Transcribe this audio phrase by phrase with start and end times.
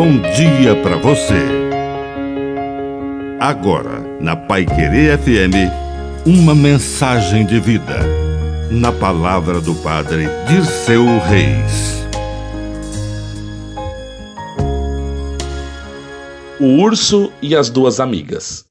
[0.00, 1.44] bom dia para você.
[3.38, 5.68] Agora, na Pai Querer FM,
[6.24, 7.98] uma mensagem de vida.
[8.70, 12.02] Na palavra do Padre de seu Reis.
[16.58, 18.64] O urso e as duas amigas.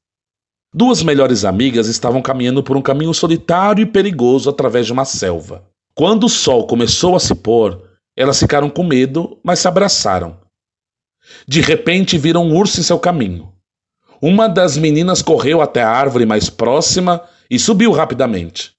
[0.73, 5.64] Duas melhores amigas estavam caminhando por um caminho solitário e perigoso através de uma selva.
[5.93, 7.84] Quando o sol começou a se pôr,
[8.18, 10.48] elas ficaram com medo, mas se abraçaram.
[11.48, 13.52] De repente viram um urso em seu caminho.
[14.22, 18.72] Uma das meninas correu até a árvore mais próxima e subiu rapidamente.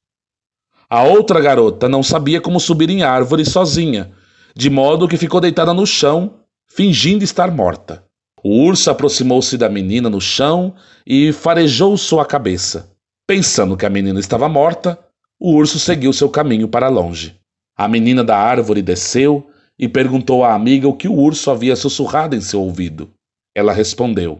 [0.88, 4.10] A outra garota não sabia como subir em árvore sozinha,
[4.54, 8.04] de modo que ficou deitada no chão, fingindo estar morta.
[8.42, 10.74] O urso aproximou-se da menina no chão
[11.06, 12.90] e farejou sua cabeça.
[13.26, 14.98] Pensando que a menina estava morta,
[15.38, 17.36] o urso seguiu seu caminho para longe.
[17.76, 19.49] A menina da árvore desceu
[19.82, 23.10] e perguntou à amiga o que o urso havia sussurrado em seu ouvido.
[23.54, 24.38] Ela respondeu: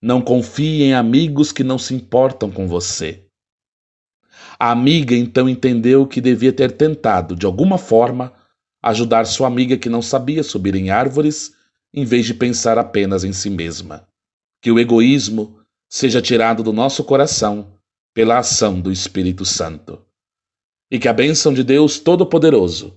[0.00, 3.24] Não confie em amigos que não se importam com você.
[4.56, 8.32] A amiga então entendeu que devia ter tentado, de alguma forma,
[8.80, 11.52] ajudar sua amiga que não sabia subir em árvores,
[11.92, 14.06] em vez de pensar apenas em si mesma.
[14.62, 15.58] Que o egoísmo
[15.88, 17.72] seja tirado do nosso coração
[18.14, 20.00] pela ação do Espírito Santo.
[20.88, 22.96] E que a bênção de Deus Todo-Poderoso